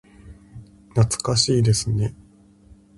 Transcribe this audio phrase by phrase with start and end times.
[0.95, 2.15] 懐かしいですね。